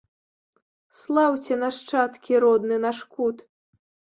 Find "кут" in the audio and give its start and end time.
3.15-3.49